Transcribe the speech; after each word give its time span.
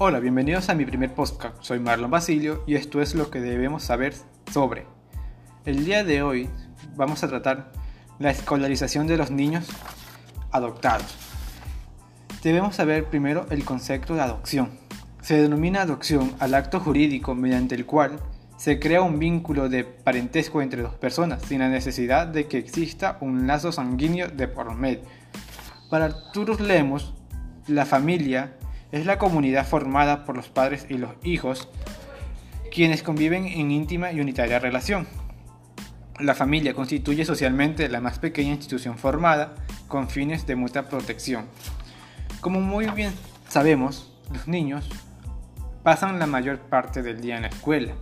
Hola, 0.00 0.20
bienvenidos 0.20 0.68
a 0.68 0.76
mi 0.76 0.84
primer 0.84 1.12
podcast. 1.12 1.56
Soy 1.60 1.80
Marlon 1.80 2.08
Basilio 2.08 2.62
y 2.68 2.76
esto 2.76 3.02
es 3.02 3.16
lo 3.16 3.32
que 3.32 3.40
debemos 3.40 3.82
saber 3.82 4.14
sobre. 4.52 4.86
El 5.64 5.84
día 5.84 6.04
de 6.04 6.22
hoy 6.22 6.48
vamos 6.94 7.24
a 7.24 7.28
tratar 7.28 7.72
la 8.20 8.30
escolarización 8.30 9.08
de 9.08 9.16
los 9.16 9.32
niños 9.32 9.66
adoptados. 10.52 11.16
Debemos 12.44 12.76
saber 12.76 13.06
primero 13.06 13.46
el 13.50 13.64
concepto 13.64 14.14
de 14.14 14.20
adopción. 14.20 14.70
Se 15.20 15.42
denomina 15.42 15.82
adopción 15.82 16.32
al 16.38 16.54
acto 16.54 16.78
jurídico 16.78 17.34
mediante 17.34 17.74
el 17.74 17.84
cual 17.84 18.20
se 18.56 18.78
crea 18.78 19.02
un 19.02 19.18
vínculo 19.18 19.68
de 19.68 19.82
parentesco 19.82 20.62
entre 20.62 20.82
dos 20.82 20.94
personas 20.94 21.42
sin 21.42 21.58
la 21.58 21.68
necesidad 21.68 22.28
de 22.28 22.46
que 22.46 22.58
exista 22.58 23.18
un 23.20 23.48
lazo 23.48 23.72
sanguíneo 23.72 24.28
de 24.28 24.46
por 24.46 24.72
medio. 24.76 25.00
Para 25.90 26.04
Arturo 26.04 26.54
Lemos, 26.54 27.14
la 27.66 27.84
familia 27.84 28.54
es 28.92 29.06
la 29.06 29.18
comunidad 29.18 29.66
formada 29.66 30.24
por 30.24 30.36
los 30.36 30.48
padres 30.48 30.86
y 30.88 30.98
los 30.98 31.10
hijos, 31.22 31.68
quienes 32.72 33.02
conviven 33.02 33.46
en 33.46 33.70
íntima 33.70 34.12
y 34.12 34.20
unitaria 34.20 34.58
relación. 34.58 35.06
La 36.18 36.34
familia 36.34 36.74
constituye 36.74 37.24
socialmente 37.24 37.88
la 37.88 38.00
más 38.00 38.18
pequeña 38.18 38.50
institución 38.50 38.98
formada 38.98 39.54
con 39.86 40.08
fines 40.08 40.46
de 40.46 40.56
mutua 40.56 40.84
protección. 40.88 41.46
Como 42.40 42.60
muy 42.60 42.86
bien 42.90 43.12
sabemos, 43.48 44.12
los 44.32 44.48
niños 44.48 44.88
pasan 45.82 46.18
la 46.18 46.26
mayor 46.26 46.58
parte 46.58 47.02
del 47.02 47.20
día 47.20 47.36
en 47.36 47.42
la 47.42 47.48
escuela 47.48 47.94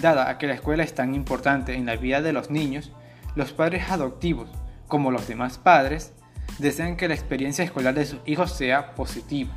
Dada 0.00 0.30
a 0.30 0.38
que 0.38 0.46
la 0.46 0.54
escuela 0.54 0.82
es 0.82 0.94
tan 0.94 1.14
importante 1.14 1.74
en 1.74 1.86
la 1.86 1.96
vida 1.96 2.22
de 2.22 2.32
los 2.32 2.50
niños, 2.50 2.92
los 3.34 3.52
padres 3.52 3.90
adoptivos, 3.90 4.50
como 4.88 5.10
los 5.10 5.28
demás 5.28 5.58
padres, 5.58 6.12
desean 6.58 6.96
que 6.96 7.08
la 7.08 7.14
experiencia 7.14 7.64
escolar 7.64 7.94
de 7.94 8.06
sus 8.06 8.20
hijos 8.24 8.52
sea 8.52 8.94
positiva. 8.94 9.52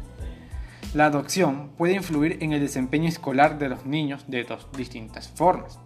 La 0.95 1.07
adopción 1.07 1.71
puede 1.77 1.95
influir 1.95 2.37
en 2.39 2.53
el 2.53 2.61
desempeño 2.61 3.09
escolar 3.09 3.59
de 3.59 3.67
los 3.67 3.85
niños 3.85 4.23
de 4.29 4.45
dos 4.45 4.69
distintas 4.77 5.27
formas, 5.27 5.77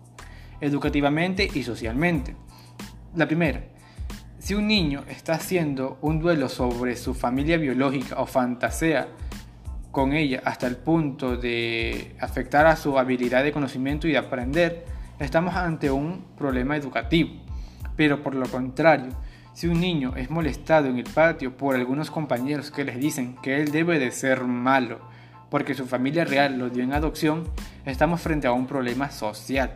educativamente 0.61 1.49
y 1.51 1.63
socialmente. 1.63 2.35
La 3.15 3.25
primera, 3.25 3.63
si 4.37 4.53
un 4.53 4.67
niño 4.67 5.03
está 5.09 5.33
haciendo 5.33 5.97
un 6.03 6.19
duelo 6.19 6.47
sobre 6.47 6.95
su 6.95 7.15
familia 7.15 7.57
biológica 7.57 8.19
o 8.19 8.27
fantasea 8.27 9.07
con 9.89 10.13
ella 10.13 10.43
hasta 10.45 10.67
el 10.67 10.77
punto 10.77 11.37
de 11.37 12.15
afectar 12.19 12.67
a 12.67 12.75
su 12.75 12.99
habilidad 12.99 13.43
de 13.43 13.51
conocimiento 13.51 14.07
y 14.07 14.11
de 14.11 14.19
aprender, 14.19 14.85
estamos 15.17 15.55
ante 15.55 15.89
un 15.89 16.23
problema 16.37 16.77
educativo. 16.77 17.31
Pero 17.95 18.21
por 18.21 18.35
lo 18.35 18.47
contrario, 18.47 19.09
si 19.53 19.67
un 19.67 19.79
niño 19.79 20.15
es 20.15 20.29
molestado 20.29 20.87
en 20.87 20.97
el 20.97 21.05
patio 21.05 21.57
por 21.57 21.75
algunos 21.75 22.11
compañeros 22.11 22.71
que 22.71 22.85
les 22.85 22.99
dicen 22.99 23.35
que 23.41 23.61
él 23.61 23.71
debe 23.71 23.99
de 23.99 24.11
ser 24.11 24.43
malo 24.43 24.99
porque 25.49 25.73
su 25.73 25.85
familia 25.85 26.25
real 26.25 26.57
lo 26.57 26.69
dio 26.69 26.83
en 26.83 26.93
adopción, 26.93 27.49
estamos 27.85 28.21
frente 28.21 28.47
a 28.47 28.51
un 28.51 28.67
problema 28.67 29.11
social. 29.11 29.71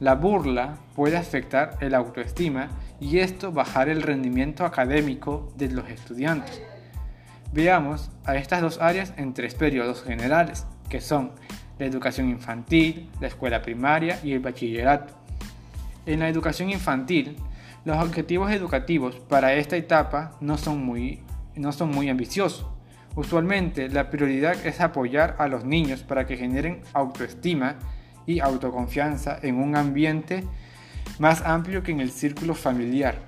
La 0.00 0.14
burla 0.14 0.76
puede 0.94 1.16
afectar 1.16 1.78
el 1.80 1.94
autoestima 1.94 2.68
y 3.00 3.18
esto 3.18 3.52
bajar 3.52 3.88
el 3.88 4.02
rendimiento 4.02 4.64
académico 4.64 5.52
de 5.56 5.70
los 5.70 5.88
estudiantes. 5.88 6.60
Veamos 7.52 8.10
a 8.24 8.36
estas 8.36 8.60
dos 8.60 8.80
áreas 8.80 9.14
en 9.16 9.32
tres 9.32 9.54
periodos 9.54 10.02
generales, 10.02 10.66
que 10.90 11.00
son 11.00 11.32
la 11.78 11.86
educación 11.86 12.28
infantil, 12.28 13.08
la 13.20 13.28
escuela 13.28 13.62
primaria 13.62 14.18
y 14.22 14.32
el 14.32 14.40
bachillerato. 14.40 15.14
En 16.04 16.20
la 16.20 16.28
educación 16.28 16.70
infantil, 16.70 17.36
los 17.86 18.02
objetivos 18.02 18.50
educativos 18.50 19.14
para 19.14 19.54
esta 19.54 19.76
etapa 19.76 20.32
no 20.40 20.58
son 20.58 20.84
muy, 20.84 21.22
no 21.54 21.70
son 21.70 21.92
muy 21.92 22.08
ambiciosos. 22.08 22.66
Usualmente 23.14 23.88
la 23.88 24.10
prioridad 24.10 24.66
es 24.66 24.80
apoyar 24.80 25.36
a 25.38 25.46
los 25.46 25.64
niños 25.64 26.02
para 26.02 26.26
que 26.26 26.36
generen 26.36 26.82
autoestima 26.94 27.76
y 28.26 28.40
autoconfianza 28.40 29.38
en 29.40 29.54
un 29.62 29.76
ambiente 29.76 30.42
más 31.20 31.42
amplio 31.42 31.84
que 31.84 31.92
en 31.92 32.00
el 32.00 32.10
círculo 32.10 32.56
familiar. 32.56 33.20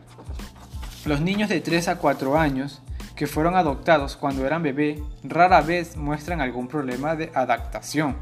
Los 1.06 1.20
niños 1.20 1.48
de 1.48 1.60
3 1.60 1.86
a 1.86 1.98
4 1.98 2.36
años 2.36 2.82
que 3.14 3.28
fueron 3.28 3.54
adoptados 3.54 4.16
cuando 4.16 4.44
eran 4.44 4.64
bebé 4.64 5.00
rara 5.22 5.60
vez 5.60 5.96
muestran 5.96 6.40
algún 6.40 6.66
problema 6.66 7.14
de 7.14 7.30
adaptación, 7.32 8.16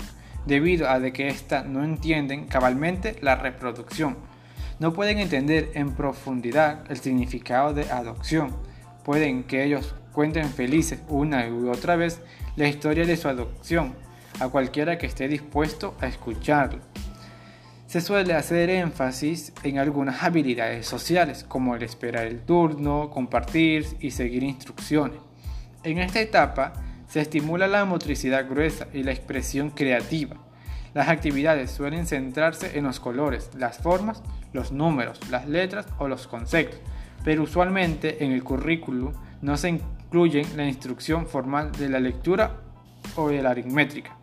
debido 0.44 0.86
a 0.91 1.00
de 1.00 1.14
que 1.14 1.28
ésta 1.28 1.64
no 1.64 1.82
entienden 1.82 2.44
cabalmente 2.47 3.16
la 3.22 3.36
reproducción. 3.36 4.35
No 4.78 4.92
pueden 4.92 5.19
entender 5.19 5.70
en 5.75 5.94
profundidad 5.94 6.91
el 6.91 6.98
significado 6.98 7.72
de 7.72 7.91
adopción. 7.91 8.56
Pueden 9.04 9.44
que 9.44 9.64
ellos 9.64 9.94
cuenten 10.12 10.48
felices 10.48 11.00
una 11.09 11.47
y 11.47 11.53
otra 11.69 11.97
vez 11.97 12.20
la 12.56 12.69
historia 12.69 13.06
de 13.06 13.16
su 13.16 13.28
adopción 13.28 13.94
a 14.41 14.48
cualquiera 14.48 14.98
que 14.98 15.06
esté 15.06 15.28
dispuesto 15.28 15.94
a 16.00 16.06
escucharlo 16.06 16.81
se 17.86 18.00
suele 18.00 18.34
hacer 18.34 18.69
énfasis 18.69 19.53
en 19.62 19.78
algunas 19.78 20.22
habilidades 20.22 20.86
sociales, 20.86 21.44
como 21.44 21.76
el 21.76 21.82
esperar 21.84 22.26
el 22.26 22.41
turno, 22.41 23.10
compartir 23.10 23.86
y 24.00 24.10
seguir 24.10 24.42
instrucciones. 24.42 25.20
En 25.84 25.98
esta 25.98 26.20
etapa 26.20 26.72
se 27.09 27.20
estimula 27.20 27.69
la 27.69 27.84
motricidad 27.84 28.48
gruesa 28.48 28.88
y 28.92 29.04
la 29.04 29.12
expresión 29.12 29.70
creativa. 29.70 30.36
Las 30.96 31.08
actividades 31.08 31.72
suelen 31.72 32.06
centrarse 32.06 32.78
en 32.78 32.84
los 32.84 33.00
colores, 33.00 33.50
las 33.54 33.76
formas, 33.76 34.22
los 34.54 34.72
números, 34.72 35.20
las 35.28 35.46
letras 35.46 35.86
o 35.98 36.08
los 36.08 36.26
conceptos, 36.26 36.80
pero 37.22 37.42
usualmente 37.42 38.24
en 38.24 38.32
el 38.32 38.42
currículo 38.42 39.12
no 39.42 39.58
se 39.58 39.68
incluyen 39.68 40.56
la 40.56 40.64
instrucción 40.64 41.26
formal 41.26 41.70
de 41.72 41.90
la 41.90 42.00
lectura 42.00 42.62
o 43.14 43.28
de 43.28 43.42
la 43.42 43.50
aritmética. 43.50 44.16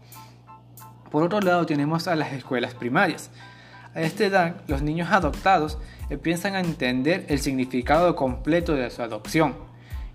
Por 1.12 1.22
otro 1.22 1.42
lado 1.42 1.64
tenemos 1.68 2.08
a 2.08 2.16
las 2.16 2.34
escuelas 2.34 2.74
primarias, 2.74 3.30
a 3.94 4.02
esta 4.02 4.26
edad, 4.26 4.56
los 4.66 4.82
niños 4.82 5.12
adoptados 5.12 5.78
empiezan 6.10 6.56
a 6.56 6.60
entender 6.60 7.28
el 7.30 7.38
significado 7.38 8.16
completo 8.16 8.74
de 8.74 8.90
su 8.90 9.04
adopción, 9.04 9.54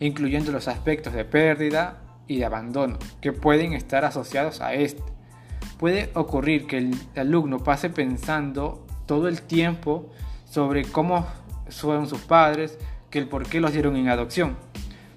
incluyendo 0.00 0.50
los 0.50 0.66
aspectos 0.66 1.12
de 1.12 1.24
pérdida 1.24 1.98
y 2.26 2.38
de 2.38 2.46
abandono 2.46 2.98
que 3.20 3.32
pueden 3.32 3.74
estar 3.74 4.04
asociados 4.04 4.60
a 4.60 4.74
este. 4.74 5.17
Puede 5.78 6.10
ocurrir 6.14 6.66
que 6.66 6.78
el 6.78 6.94
alumno 7.16 7.58
pase 7.58 7.90
pensando 7.90 8.86
todo 9.06 9.28
el 9.28 9.42
tiempo 9.42 10.10
sobre 10.44 10.84
cómo 10.84 11.26
son 11.68 12.08
sus 12.08 12.20
padres, 12.20 12.78
que 13.10 13.18
el 13.18 13.28
por 13.28 13.48
qué 13.48 13.60
los 13.60 13.72
dieron 13.72 13.96
en 13.96 14.08
adopción. 14.08 14.56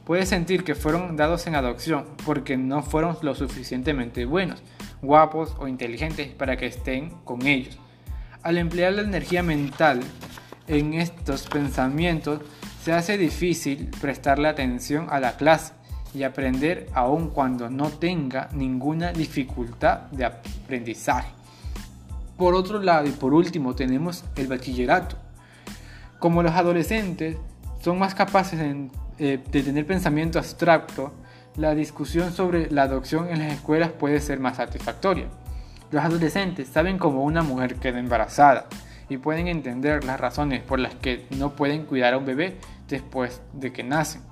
Puede 0.05 0.25
sentir 0.25 0.63
que 0.63 0.75
fueron 0.75 1.15
dados 1.17 1.47
en 1.47 1.55
adopción 1.55 2.05
porque 2.25 2.57
no 2.57 2.83
fueron 2.83 3.17
lo 3.21 3.35
suficientemente 3.35 4.25
buenos, 4.25 4.61
guapos 5.01 5.55
o 5.59 5.67
inteligentes 5.67 6.29
para 6.29 6.57
que 6.57 6.67
estén 6.67 7.11
con 7.23 7.45
ellos 7.47 7.79
al 8.43 8.57
emplear 8.57 8.93
la 8.93 9.01
energía 9.01 9.43
mental 9.43 10.01
en 10.67 10.93
estos 10.93 11.47
pensamientos, 11.47 12.41
se 12.83 12.93
hace 12.93 13.17
difícil 13.17 13.89
prestarle 13.99 14.47
atención 14.47 15.07
a 15.09 15.19
la 15.19 15.37
clase 15.37 15.73
y 16.13 16.23
aprender 16.23 16.87
aun 16.93 17.29
cuando 17.29 17.69
no 17.69 17.89
tenga 17.89 18.49
ninguna 18.53 19.11
dificultad 19.11 20.01
de 20.11 20.25
aprendizaje. 20.25 21.31
Por 22.37 22.55
otro 22.55 22.81
lado 22.81 23.07
y 23.07 23.11
por 23.11 23.33
último 23.33 23.75
tenemos 23.75 24.23
el 24.35 24.47
bachillerato. 24.47 25.15
Como 26.19 26.43
los 26.43 26.53
adolescentes 26.53 27.37
son 27.81 27.99
más 27.99 28.15
capaces 28.15 28.59
eh, 29.19 29.39
de 29.51 29.63
tener 29.63 29.85
pensamiento 29.85 30.39
abstracto, 30.39 31.13
la 31.55 31.75
discusión 31.75 32.31
sobre 32.31 32.71
la 32.71 32.83
adopción 32.83 33.29
en 33.29 33.39
las 33.39 33.53
escuelas 33.53 33.91
puede 33.91 34.19
ser 34.19 34.39
más 34.39 34.57
satisfactoria. 34.57 35.27
Los 35.91 36.03
adolescentes 36.03 36.69
saben 36.69 36.97
cómo 36.97 37.23
una 37.23 37.43
mujer 37.43 37.75
queda 37.75 37.99
embarazada 37.99 38.67
y 39.09 39.17
pueden 39.17 39.47
entender 39.47 40.05
las 40.05 40.19
razones 40.19 40.63
por 40.63 40.79
las 40.79 40.95
que 40.95 41.25
no 41.31 41.55
pueden 41.55 41.85
cuidar 41.85 42.13
a 42.13 42.17
un 42.17 42.25
bebé 42.25 42.57
después 42.87 43.41
de 43.53 43.73
que 43.73 43.83
nacen. 43.83 44.30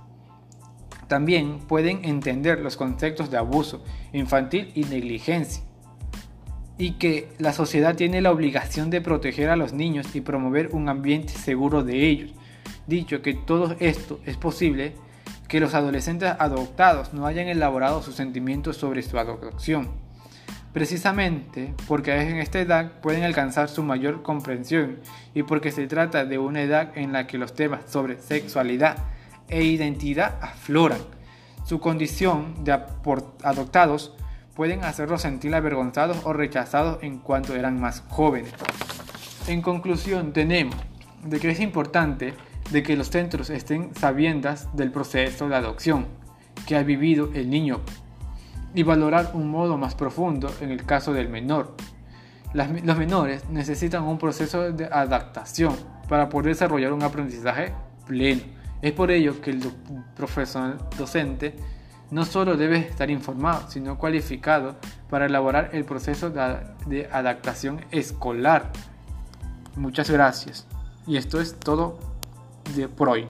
También 1.10 1.58
pueden 1.58 2.06
entender 2.06 2.60
los 2.60 2.78
conceptos 2.78 3.32
de 3.32 3.38
abuso 3.38 3.84
infantil 4.14 4.72
y 4.76 4.84
negligencia 4.84 5.64
y 6.78 6.92
que 6.94 7.30
la 7.40 7.52
sociedad 7.52 7.96
tiene 7.96 8.22
la 8.22 8.32
obligación 8.32 8.92
de 8.92 9.02
proteger 9.02 9.50
a 9.50 9.56
los 9.56 9.74
niños 9.74 10.16
y 10.16 10.22
promover 10.22 10.70
un 10.72 10.88
ambiente 10.88 11.34
seguro 11.34 11.84
de 11.84 12.08
ellos. 12.08 12.32
Dicho 12.86 13.24
que 13.24 13.34
todo 13.34 13.76
esto 13.80 14.20
es 14.28 14.38
posible, 14.38 14.94
que 15.48 15.60
los 15.60 15.74
adolescentes 15.74 16.32
adoptados 16.38 17.12
no 17.12 17.26
hayan 17.26 17.48
elaborado 17.48 18.04
sus 18.04 18.14
sentimientos 18.14 18.78
sobre 18.78 19.02
su 19.02 19.18
adopción 19.18 19.90
precisamente 20.74 21.74
porque 21.88 22.16
en 22.16 22.38
esta 22.38 22.60
edad 22.60 23.02
pueden 23.02 23.24
alcanzar 23.24 23.70
su 23.70 23.82
mayor 23.82 24.22
comprensión 24.22 25.00
y 25.34 25.42
porque 25.42 25.72
se 25.72 25.88
trata 25.88 26.26
de 26.26 26.38
una 26.38 26.62
edad 26.62 26.96
en 26.96 27.12
la 27.12 27.26
que 27.26 27.40
los 27.40 27.56
temas 27.56 27.90
sobre 27.90 28.20
sexualidad 28.20 28.98
e 29.50 29.64
identidad 29.64 30.38
afloran. 30.42 31.00
Su 31.66 31.80
condición 31.80 32.64
de 32.64 32.72
adoptados 33.44 34.14
pueden 34.56 34.84
hacerlos 34.84 35.22
sentir 35.22 35.54
avergonzados 35.56 36.18
o 36.24 36.34
rechazados 36.34 37.04
en 37.04 37.20
cuanto 37.20 37.56
eran 37.56 37.80
más 37.80 38.04
jóvenes. 38.10 38.54
En 39.48 39.62
conclusión, 39.62 40.34
tenemos 40.34 40.76
de 41.24 41.40
que 41.40 41.52
es 41.52 41.60
importante 41.60 42.34
de 42.72 42.84
que 42.84 42.96
los 42.96 43.10
centros 43.10 43.50
estén 43.50 43.96
sabiendas 43.96 44.76
del 44.76 44.92
proceso 44.92 45.50
de 45.50 45.56
adopción 45.56 46.08
que 46.68 46.76
ha 46.76 46.84
vivido 46.84 47.32
el 47.34 47.50
niño 47.50 47.82
y 48.76 48.84
valorar 48.84 49.32
un 49.34 49.50
modo 49.50 49.78
más 49.78 49.96
profundo 49.96 50.52
en 50.62 50.72
el 50.72 50.86
caso 50.86 51.14
del 51.14 51.30
menor. 51.30 51.76
los 52.54 52.98
menores 52.98 53.50
necesitan 53.50 54.04
un 54.04 54.18
proceso 54.18 54.72
de 54.72 54.86
adaptación 54.86 55.76
para 56.08 56.30
poder 56.30 56.50
desarrollar 56.50 56.94
un 56.94 57.04
aprendizaje 57.04 57.74
pleno. 58.06 58.59
Es 58.82 58.94
por 58.94 59.12
ello 59.12 59.42
que 59.42 59.52
el 59.52 59.60
profesor 60.16 60.78
docente 60.98 61.56
no 62.12 62.26
solo 62.26 62.58
debe 62.58 62.80
estar 62.80 63.10
informado, 63.10 63.70
sino 63.70 63.98
cualificado 63.98 64.78
para 65.10 65.26
elaborar 65.26 65.70
el 65.74 65.86
proceso 65.86 66.30
de, 66.32 67.10
adaptación 67.12 67.82
escolar. 67.92 68.72
Muchas 69.76 70.10
gracias. 70.10 70.66
Y 71.06 71.18
esto 71.18 71.40
es 71.40 71.60
todo 71.60 72.00
de 72.76 72.88
por 72.88 73.10
hoy. 73.10 73.28